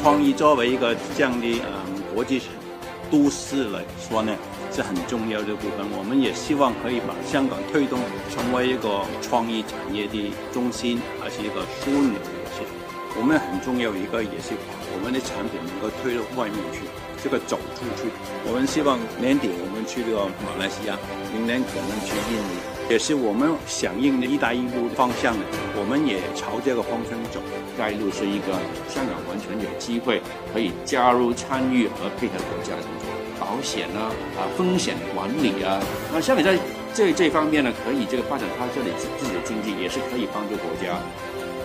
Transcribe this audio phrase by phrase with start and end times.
[0.00, 2.40] 创意作为一个这样的嗯国际
[3.10, 4.32] 都市来说呢，
[4.72, 5.86] 是很重要的部分。
[5.96, 7.98] 我们也希望可以把香港推动
[8.30, 12.62] 成为一个创意产业的中心，还是一个枢纽也是。
[13.18, 16.86] 我们很重要一个也是把我们的产品能够推到外面去，
[17.22, 18.06] 这个走出去。
[18.46, 20.94] 我们希望年底我们去这个马来西亚，
[21.34, 22.54] 明年可能去印尼，
[22.88, 25.40] 也是我们响应的一带一路方向的，
[25.76, 27.40] 我们也朝这个方向走。
[27.74, 30.20] 一带路是一个香港完全有机会
[30.52, 33.06] 可以加入参与和配合国家的工作，
[33.38, 34.00] 保险呢
[34.34, 35.78] 啊风险管理啊，
[36.12, 36.58] 那香港在
[36.94, 40.98] 这这方面呢，可以这个发展它这里自自己的经济，也是可以帮助国家。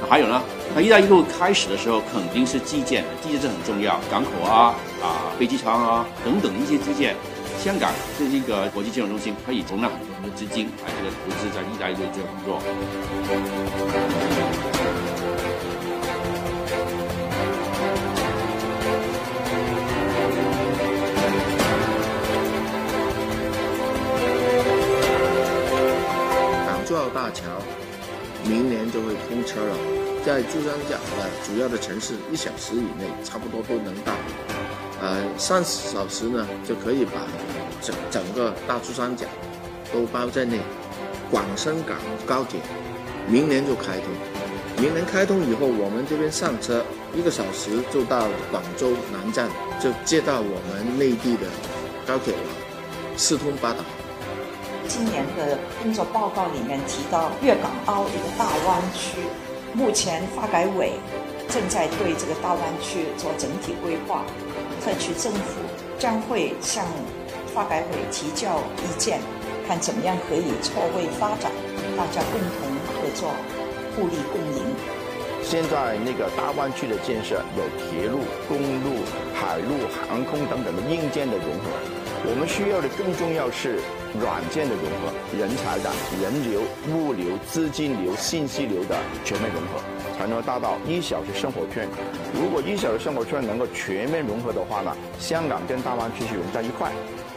[0.10, 0.44] 还有呢，
[0.76, 7.16] 那一带一路开始的时候肯定是基建的，基建是很重要，港口啊啊飞机场啊等等一些基建，
[7.64, 12.60] 香港是一个国际金融中心，可以容纳很多的资金来这个投资在一带一路这个工作。
[26.68, 27.44] 港珠澳大桥
[28.44, 29.78] 明年就会通车了，
[30.26, 34.12] 在珠三角的主要的城市，一小时以内差不多都能到。
[35.04, 37.28] 呃，三小时呢就可以把
[37.82, 39.26] 整整个大珠三角
[39.92, 40.60] 都包在内。
[41.30, 42.60] 广深港高铁
[43.28, 44.08] 明年就开通，
[44.78, 49.50] 明年开通以后，我们这边上车一个小时就到广州南站，
[49.82, 51.48] 就接到我们内地的
[52.06, 52.40] 高铁了，
[53.18, 53.80] 四通八达。
[54.88, 59.18] 今年的工作报告里面提到粤港澳一个大湾区，
[59.74, 60.94] 目前发改委
[61.50, 64.24] 正在对这个大湾区做整体规划，
[64.84, 65.62] 特区政府
[65.98, 66.86] 将会向
[67.56, 69.22] 发改委提交意见，
[69.66, 71.50] 看怎么样可以错位发展，
[71.96, 73.30] 大家共同合作，
[73.96, 74.76] 互利共赢。
[75.42, 78.20] 现在那个大湾区的建设有铁路、
[78.50, 79.00] 公路、
[79.34, 81.72] 海路、航空等等的硬件的融合，
[82.26, 83.80] 我们需要的更重要是
[84.20, 85.92] 软件的融合，人才的、
[86.22, 86.62] 人流、
[86.94, 89.82] 物流、资金流、信息流的全面融合，
[90.18, 91.90] 才能达到一小时生活圈。
[92.34, 96.94] 如果一小时生活圈能够全面融合的话呢，香港跟大湾区是融在一块，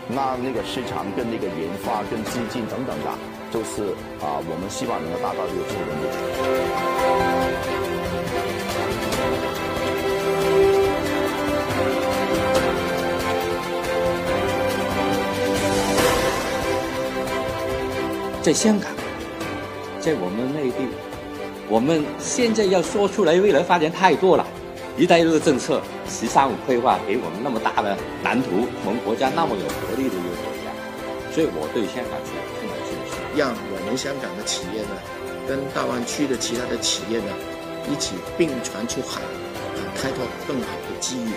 [0.06, 3.10] 那那个市场跟那个研发、跟资金等等的，
[3.50, 6.06] 就是啊，我们希望能够达到这个这个目的。
[18.46, 18.88] 在香港，
[19.98, 20.86] 在我们内地，
[21.68, 24.46] 我们现在要说出来未来发展太多了。
[24.96, 30.70] “一带一路”的政策、“十三五”规划给我们那么大的蓝图，我们国家那么有活力的一个国家，
[31.34, 33.18] 所以我对香港是充满信心。
[33.34, 34.94] 让我们香港的企业呢，
[35.48, 37.34] 跟大湾区的其他的企业呢，
[37.90, 39.20] 一起并船出海，
[39.98, 41.34] 开拓更好的机遇。